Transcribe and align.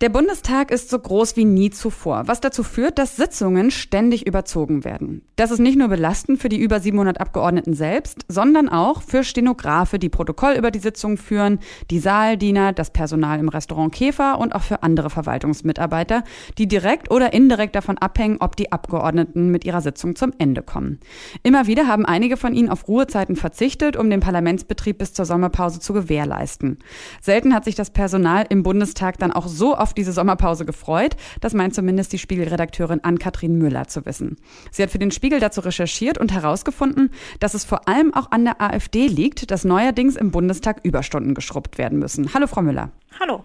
Der 0.00 0.10
Bundestag 0.10 0.70
ist 0.70 0.90
so 0.90 0.98
groß 1.00 1.34
wie 1.34 1.44
nie 1.44 1.70
zuvor, 1.70 2.28
was 2.28 2.40
dazu 2.40 2.62
führt, 2.62 3.00
dass 3.00 3.16
Sitzungen 3.16 3.72
ständig 3.72 4.28
überzogen 4.28 4.84
werden. 4.84 5.22
Das 5.34 5.50
ist 5.50 5.58
nicht 5.58 5.76
nur 5.76 5.88
belastend 5.88 6.40
für 6.40 6.48
die 6.48 6.60
über 6.60 6.78
700 6.78 7.20
Abgeordneten 7.20 7.74
selbst, 7.74 8.24
sondern 8.28 8.68
auch 8.68 9.02
für 9.02 9.24
Stenografe, 9.24 9.98
die 9.98 10.08
Protokoll 10.08 10.52
über 10.52 10.70
die 10.70 10.78
Sitzung 10.78 11.16
führen, 11.16 11.58
die 11.90 11.98
Saaldiener, 11.98 12.72
das 12.72 12.92
Personal 12.92 13.40
im 13.40 13.48
Restaurant 13.48 13.92
Käfer 13.92 14.38
und 14.38 14.54
auch 14.54 14.62
für 14.62 14.84
andere 14.84 15.10
Verwaltungsmitarbeiter, 15.10 16.22
die 16.58 16.68
direkt 16.68 17.10
oder 17.10 17.32
indirekt 17.32 17.74
davon 17.74 17.98
abhängen, 17.98 18.36
ob 18.38 18.54
die 18.54 18.70
Abgeordneten 18.70 19.50
mit 19.50 19.64
ihrer 19.64 19.80
Sitzung 19.80 20.14
zum 20.14 20.32
Ende 20.38 20.62
kommen. 20.62 21.00
Immer 21.42 21.66
wieder 21.66 21.88
haben 21.88 22.06
einige 22.06 22.36
von 22.36 22.54
ihnen 22.54 22.68
auf 22.68 22.86
Ruhezeiten 22.86 23.34
verzichtet, 23.34 23.96
um 23.96 24.10
den 24.10 24.20
Parlamentsbetrieb 24.20 24.98
bis 24.98 25.12
zur 25.12 25.24
Sommerpause 25.24 25.80
zu 25.80 25.92
gewährleisten. 25.92 26.78
Selten 27.20 27.52
hat 27.52 27.64
sich 27.64 27.74
das 27.74 27.90
Personal 27.90 28.46
im 28.48 28.62
Bundestag 28.62 29.18
dann 29.18 29.32
auch 29.32 29.48
so 29.48 29.74
auf 29.74 29.87
auf 29.88 29.94
diese 29.94 30.12
Sommerpause 30.12 30.66
gefreut. 30.66 31.16
Das 31.40 31.54
meint 31.54 31.74
zumindest 31.74 32.12
die 32.12 32.18
Spiegelredakteurin 32.18 33.02
Ann-Kathrin 33.02 33.56
Müller 33.56 33.88
zu 33.88 34.04
wissen. 34.04 34.36
Sie 34.70 34.82
hat 34.82 34.90
für 34.90 34.98
den 34.98 35.10
Spiegel 35.10 35.40
dazu 35.40 35.62
recherchiert 35.62 36.18
und 36.18 36.30
herausgefunden, 36.30 37.10
dass 37.40 37.54
es 37.54 37.64
vor 37.64 37.88
allem 37.88 38.12
auch 38.12 38.30
an 38.30 38.44
der 38.44 38.60
AfD 38.60 39.06
liegt, 39.06 39.50
dass 39.50 39.64
neuerdings 39.64 40.16
im 40.16 40.30
Bundestag 40.30 40.80
Überstunden 40.82 41.34
geschrubbt 41.34 41.78
werden 41.78 41.98
müssen. 41.98 42.34
Hallo, 42.34 42.46
Frau 42.46 42.60
Müller. 42.60 42.90
Hallo. 43.20 43.40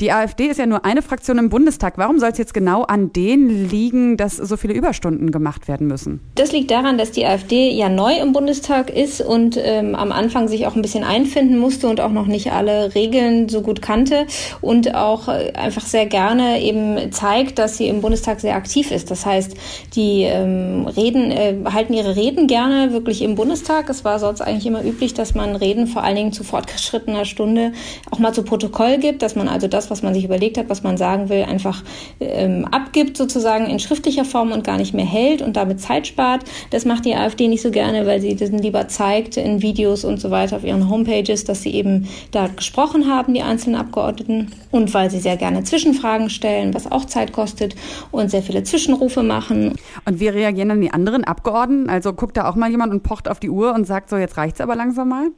Die 0.00 0.12
AfD 0.12 0.46
ist 0.46 0.58
ja 0.58 0.64
nur 0.64 0.86
eine 0.86 1.02
Fraktion 1.02 1.36
im 1.36 1.50
Bundestag. 1.50 1.98
Warum 1.98 2.18
soll 2.18 2.30
es 2.30 2.38
jetzt 2.38 2.54
genau 2.54 2.84
an 2.84 3.12
denen 3.12 3.68
liegen, 3.68 4.16
dass 4.16 4.36
so 4.36 4.56
viele 4.56 4.72
Überstunden 4.72 5.30
gemacht 5.30 5.68
werden 5.68 5.88
müssen? 5.88 6.20
Das 6.36 6.52
liegt 6.52 6.70
daran, 6.70 6.96
dass 6.96 7.10
die 7.10 7.26
AfD 7.26 7.70
ja 7.70 7.90
neu 7.90 8.14
im 8.14 8.32
Bundestag 8.32 8.88
ist 8.88 9.20
und 9.20 9.58
ähm, 9.62 9.94
am 9.94 10.10
Anfang 10.10 10.48
sich 10.48 10.66
auch 10.66 10.74
ein 10.74 10.80
bisschen 10.80 11.04
einfinden 11.04 11.58
musste 11.58 11.88
und 11.88 12.00
auch 12.00 12.12
noch 12.12 12.26
nicht 12.26 12.52
alle 12.52 12.94
Regeln 12.94 13.50
so 13.50 13.60
gut 13.60 13.82
kannte 13.82 14.26
und 14.62 14.94
auch 14.94 15.28
äh, 15.28 15.52
einfach 15.54 15.84
sehr 15.84 16.06
gerne 16.06 16.62
eben 16.62 17.12
zeigt, 17.12 17.58
dass 17.58 17.76
sie 17.76 17.88
im 17.88 18.00
Bundestag 18.00 18.40
sehr 18.40 18.54
aktiv 18.54 18.90
ist. 18.90 19.10
Das 19.10 19.26
heißt, 19.26 19.54
die 19.96 20.22
ähm, 20.22 20.86
Reden 20.86 21.30
äh, 21.30 21.56
halten 21.66 21.92
ihre 21.92 22.16
Reden 22.16 22.46
gerne 22.46 22.92
wirklich 22.92 23.20
im 23.20 23.34
Bundestag. 23.34 23.90
Es 23.90 24.02
war 24.02 24.18
sonst 24.18 24.40
eigentlich 24.40 24.66
immer 24.66 24.82
üblich, 24.82 25.12
dass 25.12 25.34
man 25.34 25.56
Reden 25.56 25.86
vor 25.86 26.04
allen 26.04 26.16
Dingen 26.16 26.32
zu 26.32 26.42
fortgeschrittener 26.42 27.26
Stunde 27.26 27.72
auch 28.10 28.18
mal 28.18 28.32
zu 28.32 28.44
Protokoll 28.44 28.96
gibt, 29.00 29.22
dass 29.22 29.34
man 29.34 29.48
also 29.48 29.66
das, 29.66 29.90
was 29.90 30.02
man 30.02 30.14
sich 30.14 30.24
überlegt 30.24 30.58
hat, 30.58 30.68
was 30.68 30.82
man 30.82 30.96
sagen 30.96 31.28
will, 31.28 31.42
einfach 31.42 31.82
ähm, 32.20 32.66
abgibt 32.66 33.16
sozusagen 33.16 33.66
in 33.66 33.78
schriftlicher 33.78 34.24
Form 34.24 34.52
und 34.52 34.64
gar 34.64 34.76
nicht 34.76 34.94
mehr 34.94 35.04
hält 35.04 35.42
und 35.42 35.56
damit 35.56 35.80
Zeit 35.80 36.06
spart. 36.06 36.44
Das 36.70 36.84
macht 36.84 37.04
die 37.04 37.14
AfD 37.14 37.48
nicht 37.48 37.62
so 37.62 37.70
gerne, 37.70 38.06
weil 38.06 38.20
sie 38.20 38.36
das 38.36 38.50
lieber 38.50 38.88
zeigt 38.88 39.36
in 39.36 39.62
Videos 39.62 40.04
und 40.04 40.20
so 40.20 40.30
weiter 40.30 40.56
auf 40.56 40.64
ihren 40.64 40.88
Homepages, 40.88 41.44
dass 41.44 41.62
sie 41.62 41.74
eben 41.74 42.08
da 42.30 42.48
gesprochen 42.48 43.06
haben, 43.06 43.34
die 43.34 43.42
einzelnen 43.42 43.80
Abgeordneten, 43.80 44.52
und 44.70 44.94
weil 44.94 45.10
sie 45.10 45.18
sehr 45.18 45.36
gerne 45.36 45.64
Zwischenfragen 45.64 46.30
stellen, 46.30 46.74
was 46.74 46.90
auch 46.90 47.04
Zeit 47.04 47.32
kostet 47.32 47.74
und 48.10 48.30
sehr 48.30 48.42
viele 48.42 48.62
Zwischenrufe 48.62 49.22
machen. 49.22 49.74
Und 50.04 50.20
wie 50.20 50.28
reagieren 50.28 50.68
dann 50.68 50.80
die 50.80 50.92
anderen 50.92 51.24
Abgeordneten? 51.24 51.90
Also 51.90 52.12
guckt 52.12 52.36
da 52.36 52.48
auch 52.48 52.54
mal 52.54 52.70
jemand 52.70 52.92
und 52.92 53.02
pocht 53.02 53.28
auf 53.28 53.40
die 53.40 53.50
Uhr 53.50 53.74
und 53.74 53.86
sagt 53.86 54.10
so, 54.10 54.16
jetzt 54.16 54.36
reicht's 54.36 54.60
aber 54.60 54.76
langsam 54.76 55.08
mal? 55.08 55.30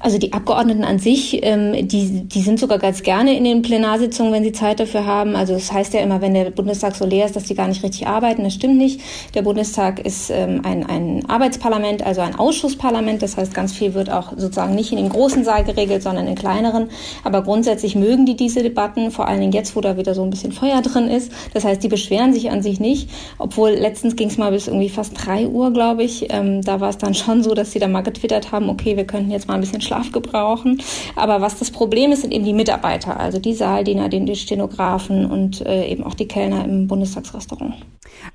Also 0.00 0.18
die 0.18 0.32
Abgeordneten 0.32 0.84
an 0.84 0.98
sich, 0.98 1.40
ähm, 1.42 1.88
die, 1.88 2.24
die 2.24 2.40
sind 2.40 2.58
sogar 2.58 2.78
ganz 2.78 3.02
gerne 3.02 3.36
in 3.36 3.44
den 3.44 3.62
Plenarsitzungen, 3.62 4.32
wenn 4.32 4.44
sie 4.44 4.52
Zeit 4.52 4.80
dafür 4.80 5.06
haben. 5.06 5.36
Also 5.36 5.54
es 5.54 5.68
das 5.68 5.72
heißt 5.72 5.94
ja 5.94 6.00
immer, 6.00 6.20
wenn 6.20 6.34
der 6.34 6.50
Bundestag 6.50 6.94
so 6.94 7.06
leer 7.06 7.26
ist, 7.26 7.36
dass 7.36 7.44
die 7.44 7.54
gar 7.54 7.68
nicht 7.68 7.82
richtig 7.82 8.06
arbeiten. 8.06 8.44
Das 8.44 8.54
stimmt 8.54 8.76
nicht. 8.76 9.00
Der 9.34 9.42
Bundestag 9.42 10.04
ist 10.04 10.30
ähm, 10.30 10.60
ein, 10.64 10.84
ein 10.86 11.24
Arbeitsparlament, 11.28 12.04
also 12.04 12.20
ein 12.20 12.34
Ausschussparlament. 12.34 13.22
Das 13.22 13.36
heißt, 13.36 13.54
ganz 13.54 13.72
viel 13.72 13.94
wird 13.94 14.10
auch 14.10 14.32
sozusagen 14.36 14.74
nicht 14.74 14.92
in 14.92 14.98
dem 14.98 15.08
großen 15.08 15.44
Saal 15.44 15.64
geregelt, 15.64 16.02
sondern 16.02 16.26
in 16.26 16.34
kleineren. 16.34 16.88
Aber 17.22 17.42
grundsätzlich 17.42 17.96
mögen 17.96 18.26
die 18.26 18.36
diese 18.36 18.62
Debatten, 18.62 19.10
vor 19.10 19.26
allen 19.26 19.40
Dingen 19.40 19.52
jetzt, 19.52 19.76
wo 19.76 19.80
da 19.80 19.96
wieder 19.96 20.14
so 20.14 20.22
ein 20.22 20.30
bisschen 20.30 20.52
Feuer 20.52 20.82
drin 20.82 21.08
ist. 21.08 21.32
Das 21.54 21.64
heißt, 21.64 21.82
die 21.82 21.88
beschweren 21.88 22.32
sich 22.32 22.50
an 22.50 22.62
sich 22.62 22.80
nicht. 22.80 23.10
Obwohl 23.38 23.70
letztens 23.70 24.16
ging 24.16 24.28
es 24.28 24.38
mal 24.38 24.50
bis 24.50 24.66
irgendwie 24.68 24.88
fast 24.88 25.14
drei 25.24 25.46
Uhr, 25.46 25.72
glaube 25.72 26.02
ich. 26.04 26.32
Ähm, 26.32 26.62
da 26.62 26.80
war 26.80 26.90
es 26.90 26.98
dann 26.98 27.14
schon 27.14 27.42
so, 27.42 27.54
dass 27.54 27.72
sie 27.72 27.78
da 27.78 27.88
mal 27.88 28.02
getwittert 28.02 28.52
haben, 28.52 28.68
okay, 28.68 28.96
wir 28.96 29.06
könnten 29.06 29.30
jetzt 29.30 29.48
mal 29.48 29.54
ein 29.54 29.60
bisschen 29.64 29.80
Schlaf 29.80 30.12
gebrauchen. 30.12 30.80
Aber 31.16 31.40
was 31.40 31.58
das 31.58 31.70
Problem 31.70 32.12
ist, 32.12 32.22
sind 32.22 32.32
eben 32.32 32.44
die 32.44 32.52
Mitarbeiter, 32.52 33.18
also 33.18 33.38
die 33.38 33.54
Saaldiener, 33.54 34.08
die 34.08 34.36
Stenografen 34.36 35.26
und 35.30 35.60
äh, 35.62 35.88
eben 35.88 36.04
auch 36.04 36.14
die 36.14 36.28
Kellner 36.28 36.64
im 36.64 36.86
Bundestagsrestaurant. 36.86 37.74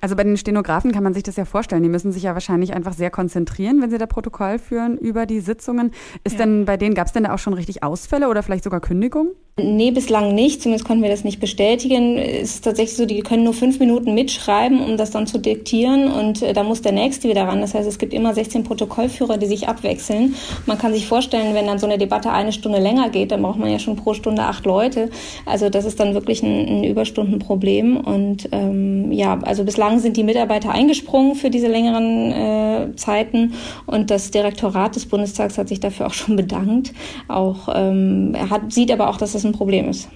Also 0.01 0.16
bei 0.16 0.23
den 0.23 0.38
Stenografen 0.38 0.91
kann 0.91 1.03
man 1.03 1.13
sich 1.13 1.23
das 1.23 1.35
ja 1.35 1.45
vorstellen. 1.45 1.84
Die 1.84 1.89
müssen 1.89 2.12
sich 2.12 2.23
ja 2.23 2.34
wahrscheinlich 2.34 2.73
einfach 2.73 2.94
sehr 2.94 3.09
konzentrieren, 3.09 3.81
wenn 3.81 3.89
sie 3.89 3.97
da 3.97 4.06
Protokoll 4.06 4.59
führen 4.59 4.97
über 4.97 5.25
die 5.25 5.39
Sitzungen. 5.39 5.91
Ist 6.23 6.34
ja. 6.34 6.45
denn 6.45 6.66
bei 6.66 6.78
denen, 6.78 6.95
gab 6.95 7.07
es 7.07 7.13
denn 7.13 7.23
da 7.23 7.34
auch 7.34 7.39
schon 7.39 7.53
richtig 7.53 7.84
Ausfälle 7.84 8.29
oder 8.29 8.44
vielleicht 8.44 8.63
sogar 8.63 8.79
Kündigungen? 8.79 9.31
Nee, 9.63 9.91
bislang 9.91 10.33
nicht. 10.35 10.61
Zumindest 10.61 10.85
konnten 10.85 11.03
wir 11.03 11.09
das 11.09 11.23
nicht 11.23 11.39
bestätigen. 11.39 12.17
Es 12.17 12.55
ist 12.55 12.63
tatsächlich 12.63 12.97
so, 12.97 13.05
die 13.05 13.19
können 13.21 13.43
nur 13.43 13.53
fünf 13.53 13.79
Minuten 13.79 14.13
mitschreiben, 14.13 14.81
um 14.81 14.97
das 14.97 15.11
dann 15.11 15.27
zu 15.27 15.37
diktieren. 15.37 16.11
Und 16.11 16.41
äh, 16.41 16.53
da 16.53 16.63
muss 16.63 16.81
der 16.81 16.91
Nächste 16.91 17.29
wieder 17.29 17.43
ran. 17.43 17.61
Das 17.61 17.73
heißt, 17.73 17.87
es 17.87 17.97
gibt 17.97 18.13
immer 18.13 18.33
16 18.33 18.63
Protokollführer, 18.63 19.37
die 19.37 19.47
sich 19.47 19.67
abwechseln. 19.67 20.35
Man 20.65 20.77
kann 20.77 20.93
sich 20.93 21.07
vorstellen, 21.07 21.53
wenn 21.53 21.67
dann 21.67 21.79
so 21.79 21.85
eine 21.85 21.97
Debatte 21.97 22.31
eine 22.31 22.51
Stunde 22.51 22.79
länger 22.79 23.09
geht, 23.09 23.31
dann 23.31 23.41
braucht 23.41 23.59
man 23.59 23.71
ja 23.71 23.79
schon 23.79 23.95
pro 23.95 24.13
Stunde 24.13 24.43
acht 24.43 24.65
Leute. 24.65 25.09
Also 25.45 25.69
das 25.69 25.85
ist 25.85 25.99
dann 25.99 26.13
wirklich 26.13 26.43
ein, 26.43 26.67
ein 26.67 26.83
Überstundenproblem. 26.83 27.97
Und 27.97 28.49
ähm, 28.51 29.11
ja, 29.11 29.39
also 29.43 29.63
bislang 29.63 29.99
sind 29.99 30.17
die 30.17 30.23
Mitarbeiter 30.23 30.71
eingesprungen 30.71 31.35
für 31.35 31.49
diese 31.49 31.67
längeren 31.67 32.31
äh, 32.31 32.95
Zeiten. 32.95 33.53
Und 33.85 34.11
das 34.11 34.31
Direktorat 34.31 34.95
des 34.95 35.05
Bundestags 35.05 35.57
hat 35.57 35.69
sich 35.69 35.79
dafür 35.79 36.07
auch 36.07 36.13
schon 36.13 36.35
bedankt. 36.35 36.93
Auch 37.27 37.69
ähm, 37.73 38.33
er 38.35 38.49
hat, 38.49 38.71
sieht 38.71 38.91
aber 38.91 39.09
auch, 39.09 39.17
dass 39.17 39.33
das 39.33 39.43
ein 39.49 39.53
Problem 39.53 39.89
ist. 39.89 40.09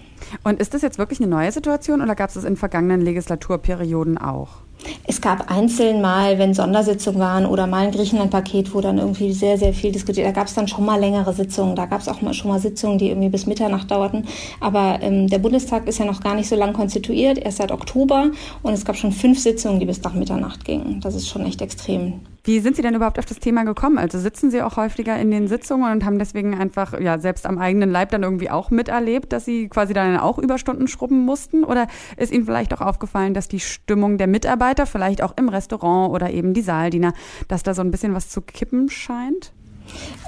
Und 0.44 0.59
ist 0.59 0.73
das 0.73 0.81
jetzt 0.81 0.97
wirklich 0.97 1.19
eine 1.19 1.29
neue 1.29 1.51
Situation 1.51 2.01
oder 2.01 2.16
gab 2.16 2.29
es 2.29 2.35
das 2.35 2.44
in 2.44 2.55
vergangenen 2.55 3.01
Legislaturperioden 3.01 4.17
auch? 4.17 4.63
Es 5.07 5.21
gab 5.21 5.49
einzeln 5.49 6.01
mal, 6.01 6.39
wenn 6.39 6.53
Sondersitzungen 6.53 7.19
waren 7.19 7.45
oder 7.45 7.67
mal 7.67 7.85
ein 7.85 7.91
Griechenland-Paket, 7.91 8.73
wo 8.73 8.81
dann 8.81 8.97
irgendwie 8.97 9.31
sehr, 9.31 9.57
sehr 9.57 9.73
viel 9.73 9.91
diskutiert. 9.93 10.27
Da 10.27 10.31
gab 10.31 10.47
es 10.47 10.55
dann 10.55 10.67
schon 10.67 10.85
mal 10.85 10.99
längere 10.99 11.33
Sitzungen. 11.33 11.75
Da 11.75 11.85
gab 11.85 12.01
es 12.01 12.09
auch 12.09 12.22
mal 12.22 12.33
schon 12.33 12.51
mal 12.51 12.59
Sitzungen, 12.59 12.97
die 12.97 13.09
irgendwie 13.09 13.29
bis 13.29 13.45
Mitternacht 13.45 13.89
dauerten. 13.91 14.25
Aber 14.59 14.99
ähm, 15.01 15.27
der 15.27 15.39
Bundestag 15.39 15.88
ist 15.88 15.99
ja 15.99 16.05
noch 16.05 16.22
gar 16.22 16.35
nicht 16.35 16.49
so 16.49 16.55
lang 16.55 16.73
konstituiert, 16.73 17.38
erst 17.38 17.57
seit 17.57 17.72
Oktober. 17.72 18.31
Und 18.61 18.73
es 18.73 18.83
gab 18.83 18.97
schon 18.97 19.13
fünf 19.13 19.39
Sitzungen, 19.39 19.79
die 19.79 19.85
bis 19.85 20.01
nach 20.03 20.13
Mitternacht 20.13 20.66
gingen. 20.66 20.99
Das 20.99 21.16
ist 21.16 21.29
schon 21.29 21.45
echt 21.45 21.61
extrem. 21.61 22.19
Wie 22.45 22.59
sind 22.59 22.75
Sie 22.75 22.81
denn 22.81 22.93
überhaupt 22.93 23.19
auf 23.19 23.25
das 23.25 23.39
Thema 23.39 23.63
gekommen? 23.63 23.97
Also 23.97 24.19
sitzen 24.19 24.51
Sie 24.51 24.61
auch 24.61 24.75
häufiger 24.75 25.17
in 25.17 25.31
den 25.31 25.47
Sitzungen 25.47 25.89
und 25.93 26.03
haben 26.03 26.19
deswegen 26.19 26.53
einfach 26.59 26.99
ja 26.99 27.17
selbst 27.17 27.45
am 27.45 27.57
eigenen 27.57 27.89
Leib 27.89 28.11
dann 28.11 28.23
irgendwie 28.23 28.49
auch 28.49 28.69
miterlebt, 28.69 29.31
dass 29.31 29.45
Sie 29.45 29.69
quasi 29.69 29.93
dann 29.93 30.17
auch 30.17 30.37
Überstunden 30.39 30.89
schrubben 30.89 31.23
mussten? 31.23 31.63
Oder 31.63 31.87
ist 32.17 32.33
Ihnen 32.33 32.43
vielleicht 32.43 32.73
auch 32.73 32.81
aufgefallen, 32.81 33.33
dass 33.33 33.47
die 33.47 33.61
Stimmung 33.61 34.17
der 34.17 34.27
Mitarbeiter, 34.27 34.85
vielleicht 34.85 35.21
auch 35.21 35.37
im 35.37 35.47
Restaurant 35.47 36.13
oder 36.13 36.31
eben 36.31 36.53
die 36.53 36.61
Saaldiener, 36.61 37.13
dass 37.47 37.63
da 37.63 37.73
so 37.73 37.81
ein 37.81 37.91
bisschen 37.91 38.13
was 38.13 38.27
zu 38.27 38.41
kippen 38.41 38.89
scheint? 38.89 39.53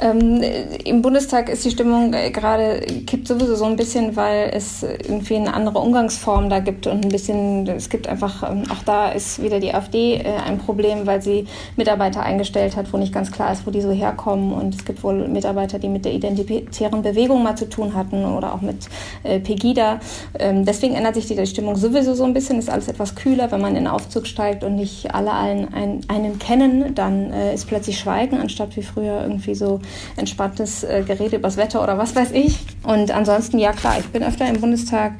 Ähm, 0.01 0.41
Im 0.83 1.01
Bundestag 1.01 1.49
ist 1.49 1.63
die 1.63 1.71
Stimmung 1.71 2.13
äh, 2.13 2.29
gerade 2.29 2.81
kippt 3.07 3.27
sowieso 3.27 3.55
so 3.55 3.65
ein 3.65 3.77
bisschen, 3.77 4.15
weil 4.15 4.51
es 4.53 4.83
irgendwie 4.83 5.35
eine 5.35 5.53
andere 5.53 5.79
Umgangsform 5.79 6.49
da 6.49 6.59
gibt 6.59 6.85
und 6.87 7.05
ein 7.05 7.09
bisschen, 7.09 7.65
es 7.67 7.89
gibt 7.89 8.07
einfach, 8.07 8.49
ähm, 8.49 8.63
auch 8.69 8.83
da 8.83 9.09
ist 9.09 9.41
wieder 9.41 9.59
die 9.59 9.73
AfD 9.73 10.15
äh, 10.15 10.35
ein 10.45 10.57
Problem, 10.57 11.07
weil 11.07 11.21
sie 11.21 11.47
Mitarbeiter 11.77 12.23
eingestellt 12.23 12.75
hat, 12.75 12.91
wo 12.91 12.97
nicht 12.97 13.13
ganz 13.13 13.31
klar 13.31 13.53
ist, 13.53 13.65
wo 13.65 13.71
die 13.71 13.81
so 13.81 13.91
herkommen 13.91 14.51
und 14.51 14.75
es 14.75 14.83
gibt 14.83 15.01
wohl 15.03 15.27
Mitarbeiter, 15.29 15.79
die 15.79 15.87
mit 15.87 16.03
der 16.03 16.13
identitären 16.13 17.01
Bewegung 17.01 17.41
mal 17.41 17.55
zu 17.55 17.69
tun 17.69 17.95
hatten 17.95 18.25
oder 18.25 18.53
auch 18.53 18.61
mit 18.61 18.87
äh, 19.23 19.39
Pegida. 19.39 20.01
Ähm, 20.37 20.65
deswegen 20.65 20.95
ändert 20.95 21.15
sich 21.15 21.27
die 21.27 21.45
Stimmung 21.47 21.77
sowieso 21.77 22.15
so 22.15 22.25
ein 22.25 22.33
bisschen, 22.33 22.59
ist 22.59 22.69
alles 22.69 22.89
etwas 22.89 23.15
kühler, 23.15 23.51
wenn 23.51 23.61
man 23.61 23.75
in 23.75 23.85
den 23.85 23.87
Aufzug 23.87 24.27
steigt 24.27 24.63
und 24.63 24.75
nicht 24.75 25.13
alle 25.13 25.31
einen, 25.31 26.01
einen 26.07 26.39
kennen, 26.39 26.95
dann 26.95 27.31
ist 27.31 27.67
plötzlich 27.67 27.99
Schweigen, 27.99 28.39
anstatt 28.39 28.75
wie 28.75 28.81
früher 28.81 29.21
irgendwie 29.21 29.44
so 29.53 29.79
entspanntes 30.15 30.83
äh, 30.83 31.03
Gerede 31.05 31.35
übers 31.35 31.57
Wetter 31.57 31.83
oder 31.83 31.97
was 31.97 32.15
weiß 32.15 32.31
ich. 32.31 32.59
Und 32.85 33.11
ansonsten, 33.11 33.57
ja 33.57 33.71
klar, 33.71 33.95
ich 33.99 34.05
bin 34.07 34.23
öfter 34.23 34.47
im 34.47 34.61
Bundestag, 34.61 35.13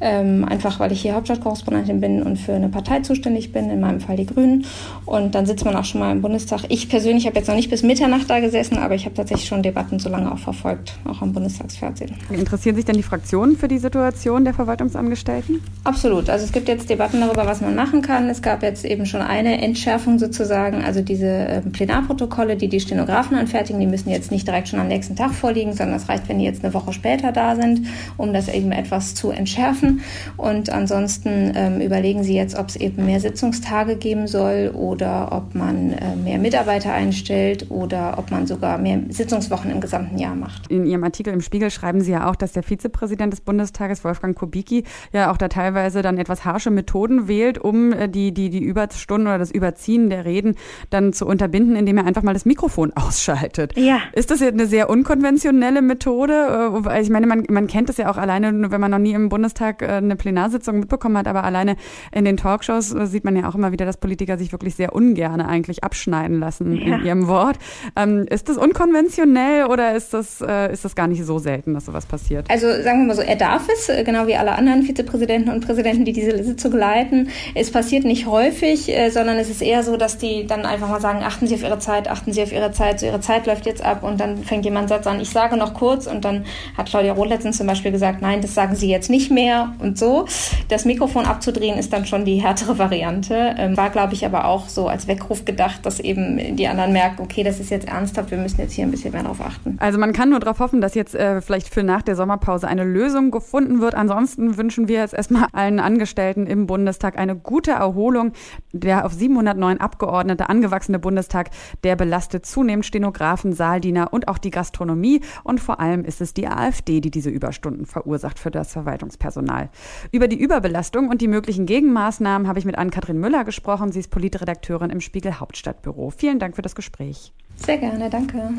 ähm, 0.00 0.44
einfach 0.48 0.80
weil 0.80 0.92
ich 0.92 1.02
hier 1.02 1.14
Hauptstadtkorrespondentin 1.14 2.00
bin 2.00 2.22
und 2.22 2.38
für 2.38 2.54
eine 2.54 2.68
Partei 2.68 3.00
zuständig 3.00 3.52
bin, 3.52 3.70
in 3.70 3.80
meinem 3.80 4.00
Fall 4.00 4.16
die 4.16 4.26
Grünen. 4.26 4.64
Und 5.04 5.34
dann 5.34 5.44
sitzt 5.44 5.64
man 5.64 5.76
auch 5.76 5.84
schon 5.84 6.00
mal 6.00 6.12
im 6.12 6.22
Bundestag. 6.22 6.62
Ich 6.68 6.88
persönlich 6.88 7.26
habe 7.26 7.36
jetzt 7.36 7.48
noch 7.48 7.54
nicht 7.54 7.70
bis 7.70 7.82
Mitternacht 7.82 8.30
da 8.30 8.40
gesessen, 8.40 8.78
aber 8.78 8.94
ich 8.94 9.04
habe 9.04 9.14
tatsächlich 9.14 9.46
schon 9.46 9.62
Debatten 9.62 9.98
so 9.98 10.08
lange 10.08 10.32
auch 10.32 10.38
verfolgt, 10.38 10.98
auch 11.04 11.20
am 11.20 11.32
Bundestagsfernsehen. 11.32 12.14
Interessieren 12.30 12.76
sich 12.76 12.86
denn 12.86 12.96
die 12.96 13.02
Fraktionen 13.02 13.56
für 13.56 13.68
die 13.68 13.78
Situation 13.78 14.44
der 14.44 14.54
Verwaltungsangestellten? 14.54 15.60
Absolut. 15.84 16.30
Also 16.30 16.46
es 16.46 16.52
gibt 16.52 16.68
jetzt 16.68 16.88
Debatten 16.88 17.20
darüber, 17.20 17.46
was 17.46 17.60
man 17.60 17.74
machen 17.74 18.00
kann. 18.00 18.28
Es 18.30 18.40
gab 18.40 18.62
jetzt 18.62 18.84
eben 18.84 19.04
schon 19.04 19.20
eine 19.20 19.60
Entschärfung 19.60 20.18
sozusagen, 20.18 20.82
also 20.82 21.02
diese 21.02 21.26
äh, 21.26 21.60
Plenarprotokolle, 21.60 22.56
die 22.56 22.68
die 22.68 22.80
Stenografen 22.80 23.36
anfertigen, 23.36 23.78
die 23.78 23.86
müssen 23.86 24.08
jetzt 24.08 24.30
nicht 24.30 24.46
direkt 24.46 24.68
schon 24.68 24.80
am 24.80 24.88
nächsten 24.88 25.16
Tag 25.16 25.32
vorliegen, 25.34 25.74
sondern 25.74 25.96
es 25.96 26.08
reicht, 26.08 26.28
wenn 26.28 26.38
die 26.38 26.44
jetzt 26.44 26.64
eine 26.64 26.72
Woche 26.72 26.92
später 26.92 27.09
später 27.10 27.32
da 27.32 27.56
sind, 27.56 27.88
um 28.16 28.32
das 28.32 28.48
eben 28.48 28.70
etwas 28.70 29.16
zu 29.16 29.30
entschärfen. 29.30 30.00
Und 30.36 30.70
ansonsten 30.70 31.52
ähm, 31.56 31.80
überlegen 31.80 32.22
sie 32.22 32.36
jetzt, 32.36 32.56
ob 32.56 32.68
es 32.68 32.76
eben 32.76 33.04
mehr 33.04 33.18
Sitzungstage 33.18 33.96
geben 33.96 34.28
soll 34.28 34.70
oder 34.74 35.32
ob 35.32 35.56
man 35.56 35.92
äh, 35.92 36.14
mehr 36.14 36.38
Mitarbeiter 36.38 36.92
einstellt 36.92 37.66
oder 37.68 38.16
ob 38.18 38.30
man 38.30 38.46
sogar 38.46 38.78
mehr 38.78 39.00
Sitzungswochen 39.08 39.72
im 39.72 39.80
gesamten 39.80 40.18
Jahr 40.18 40.36
macht. 40.36 40.70
In 40.70 40.86
Ihrem 40.86 41.02
Artikel 41.02 41.32
im 41.32 41.40
Spiegel 41.40 41.70
schreiben 41.70 42.00
Sie 42.00 42.12
ja 42.12 42.30
auch, 42.30 42.36
dass 42.36 42.52
der 42.52 42.62
Vizepräsident 42.62 43.32
des 43.32 43.40
Bundestages, 43.40 44.04
Wolfgang 44.04 44.38
Kubicki, 44.38 44.84
ja 45.12 45.32
auch 45.32 45.36
da 45.36 45.48
teilweise 45.48 46.02
dann 46.02 46.16
etwas 46.16 46.44
harsche 46.44 46.70
Methoden 46.70 47.26
wählt, 47.26 47.58
um 47.58 47.92
äh, 47.92 48.08
die, 48.08 48.32
die, 48.32 48.50
die 48.50 48.62
Überstunden 48.62 49.26
oder 49.26 49.38
das 49.38 49.50
Überziehen 49.50 50.10
der 50.10 50.24
Reden 50.24 50.54
dann 50.90 51.12
zu 51.12 51.26
unterbinden, 51.26 51.74
indem 51.74 51.98
er 51.98 52.06
einfach 52.06 52.22
mal 52.22 52.34
das 52.34 52.44
Mikrofon 52.44 52.92
ausschaltet. 52.94 53.76
Ja. 53.76 53.98
Ist 54.12 54.30
das 54.30 54.38
jetzt 54.38 54.54
eine 54.54 54.66
sehr 54.66 54.88
unkonventionelle 54.88 55.82
Methode? 55.82 56.99
Äh, 57.00 57.02
ich 57.02 57.10
meine, 57.10 57.26
man, 57.26 57.44
man 57.48 57.66
kennt 57.66 57.90
es 57.90 57.96
ja 57.96 58.10
auch 58.10 58.16
alleine, 58.16 58.70
wenn 58.70 58.80
man 58.80 58.90
noch 58.90 58.98
nie 58.98 59.12
im 59.12 59.28
Bundestag 59.28 59.82
äh, 59.82 59.86
eine 59.86 60.16
Plenarsitzung 60.16 60.80
mitbekommen 60.80 61.16
hat, 61.16 61.26
aber 61.26 61.44
alleine 61.44 61.76
in 62.12 62.24
den 62.24 62.36
Talkshows 62.36 62.88
sieht 62.88 63.24
man 63.24 63.36
ja 63.36 63.48
auch 63.48 63.54
immer 63.54 63.72
wieder, 63.72 63.86
dass 63.86 63.96
Politiker 63.96 64.38
sich 64.38 64.52
wirklich 64.52 64.74
sehr 64.74 64.94
ungern 64.94 65.40
eigentlich 65.40 65.84
abschneiden 65.84 66.38
lassen 66.38 66.76
ja. 66.76 66.96
in 66.96 67.04
ihrem 67.04 67.28
Wort. 67.28 67.58
Ähm, 67.96 68.26
ist 68.28 68.48
das 68.48 68.56
unkonventionell 68.56 69.66
oder 69.66 69.94
ist 69.94 70.14
das, 70.14 70.40
äh, 70.40 70.72
ist 70.72 70.84
das 70.84 70.94
gar 70.94 71.06
nicht 71.06 71.24
so 71.24 71.38
selten, 71.38 71.74
dass 71.74 71.86
sowas 71.86 72.06
passiert? 72.06 72.50
Also 72.50 72.66
sagen 72.66 73.00
wir 73.00 73.06
mal 73.08 73.16
so, 73.16 73.22
er 73.22 73.36
darf 73.36 73.68
es, 73.72 73.88
äh, 73.88 74.04
genau 74.04 74.26
wie 74.26 74.36
alle 74.36 74.52
anderen 74.52 74.82
Vizepräsidenten 74.82 75.50
und 75.50 75.64
Präsidenten, 75.64 76.04
die 76.04 76.12
diese 76.12 76.42
Sitzung 76.42 76.72
leiten. 76.72 77.28
Es 77.54 77.70
passiert 77.70 78.04
nicht 78.04 78.26
häufig, 78.26 78.88
äh, 78.88 79.10
sondern 79.10 79.36
es 79.36 79.50
ist 79.50 79.62
eher 79.62 79.82
so, 79.82 79.96
dass 79.96 80.18
die 80.18 80.46
dann 80.46 80.66
einfach 80.66 80.88
mal 80.88 81.00
sagen, 81.00 81.20
achten 81.22 81.46
Sie 81.46 81.54
auf 81.54 81.62
Ihre 81.62 81.78
Zeit, 81.78 82.08
achten 82.08 82.32
Sie 82.32 82.42
auf 82.42 82.52
Ihre 82.52 82.72
Zeit, 82.72 83.00
so 83.00 83.06
Ihre 83.06 83.20
Zeit 83.20 83.46
läuft 83.46 83.66
jetzt 83.66 83.84
ab 83.84 84.02
und 84.02 84.20
dann 84.20 84.38
fängt 84.38 84.64
jemand 84.64 84.88
Satz 84.88 85.06
an, 85.06 85.20
ich 85.20 85.30
sage 85.30 85.56
noch 85.56 85.74
kurz 85.74 86.06
und 86.06 86.24
dann 86.24 86.44
hat 86.76 86.89
Claudia 86.90 87.12
Roth 87.12 87.28
letztens 87.28 87.56
zum 87.56 87.68
Beispiel 87.68 87.92
gesagt, 87.92 88.20
nein, 88.20 88.40
das 88.42 88.54
sagen 88.54 88.74
Sie 88.74 88.90
jetzt 88.90 89.10
nicht 89.10 89.30
mehr 89.30 89.74
und 89.78 89.96
so. 89.96 90.26
Das 90.68 90.84
Mikrofon 90.84 91.24
abzudrehen 91.24 91.78
ist 91.78 91.92
dann 91.92 92.04
schon 92.04 92.24
die 92.24 92.42
härtere 92.42 92.78
Variante. 92.78 93.54
Ähm, 93.56 93.76
war, 93.76 93.90
glaube 93.90 94.14
ich, 94.14 94.26
aber 94.26 94.46
auch 94.46 94.68
so 94.68 94.88
als 94.88 95.06
Weckruf 95.06 95.44
gedacht, 95.44 95.86
dass 95.86 96.00
eben 96.00 96.56
die 96.56 96.66
anderen 96.66 96.92
merken, 96.92 97.22
okay, 97.22 97.44
das 97.44 97.60
ist 97.60 97.70
jetzt 97.70 97.88
ernsthaft, 97.88 98.30
wir 98.32 98.38
müssen 98.38 98.60
jetzt 98.60 98.72
hier 98.72 98.84
ein 98.84 98.90
bisschen 98.90 99.12
mehr 99.12 99.22
darauf 99.22 99.40
achten. 99.40 99.76
Also 99.80 99.98
man 99.98 100.12
kann 100.12 100.30
nur 100.30 100.40
darauf 100.40 100.58
hoffen, 100.58 100.80
dass 100.80 100.94
jetzt 100.94 101.14
äh, 101.14 101.40
vielleicht 101.40 101.72
für 101.72 101.84
nach 101.84 102.02
der 102.02 102.16
Sommerpause 102.16 102.66
eine 102.66 102.84
Lösung 102.84 103.30
gefunden 103.30 103.80
wird. 103.80 103.94
Ansonsten 103.94 104.56
wünschen 104.56 104.88
wir 104.88 104.98
jetzt 104.98 105.14
erstmal 105.14 105.46
allen 105.52 105.78
Angestellten 105.78 106.46
im 106.46 106.66
Bundestag 106.66 107.18
eine 107.18 107.36
gute 107.36 107.70
Erholung. 107.70 108.32
Der 108.72 109.06
auf 109.06 109.12
709 109.12 109.78
Abgeordnete 109.80 110.48
angewachsene 110.48 110.98
Bundestag, 110.98 111.50
der 111.84 111.94
belastet 111.94 112.46
zunehmend 112.46 112.86
Stenografen, 112.86 113.52
Saaldiener 113.52 114.12
und 114.12 114.28
auch 114.28 114.38
die 114.38 114.50
Gastronomie. 114.50 115.20
Und 115.44 115.60
vor 115.60 115.80
allem 115.80 116.04
ist 116.04 116.20
es 116.20 116.34
die 116.34 116.46
AfD, 116.80 117.00
die 117.00 117.10
diese 117.10 117.30
Überstunden 117.30 117.86
verursacht 117.86 118.38
für 118.38 118.50
das 118.50 118.72
Verwaltungspersonal. 118.72 119.70
Über 120.12 120.28
die 120.28 120.38
Überbelastung 120.38 121.08
und 121.08 121.20
die 121.20 121.28
möglichen 121.28 121.66
Gegenmaßnahmen 121.66 122.48
habe 122.48 122.58
ich 122.58 122.64
mit 122.64 122.78
Ann-Kathrin 122.78 123.18
Müller 123.18 123.44
gesprochen. 123.44 123.92
Sie 123.92 124.00
ist 124.00 124.10
Politredakteurin 124.10 124.90
im 124.90 125.00
Spiegel 125.00 125.38
Hauptstadtbüro. 125.38 126.10
Vielen 126.10 126.38
Dank 126.38 126.56
für 126.56 126.62
das 126.62 126.74
Gespräch. 126.74 127.32
Sehr 127.56 127.78
gerne, 127.78 128.08
danke. 128.08 128.54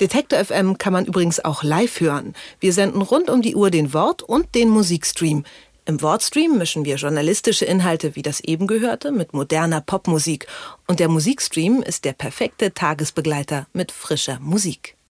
Detektor 0.00 0.44
FM 0.44 0.78
kann 0.78 0.92
man 0.92 1.06
übrigens 1.06 1.44
auch 1.44 1.62
live 1.62 2.00
hören. 2.00 2.34
Wir 2.60 2.72
senden 2.72 3.02
rund 3.02 3.30
um 3.30 3.42
die 3.42 3.56
Uhr 3.56 3.70
den 3.70 3.92
Wort- 3.92 4.22
und 4.22 4.54
den 4.54 4.68
Musikstream. 4.68 5.44
Im 5.86 6.00
Wortstream 6.00 6.56
mischen 6.56 6.84
wir 6.86 6.96
journalistische 6.96 7.66
Inhalte 7.66 8.16
wie 8.16 8.22
das 8.22 8.40
eben 8.40 8.66
gehörte 8.66 9.12
mit 9.12 9.34
moderner 9.34 9.82
Popmusik. 9.82 10.46
Und 10.86 10.98
der 10.98 11.08
Musikstream 11.08 11.82
ist 11.82 12.04
der 12.04 12.14
perfekte 12.14 12.72
Tagesbegleiter 12.72 13.66
mit 13.74 13.92
frischer 13.92 14.38
Musik. 14.40 14.93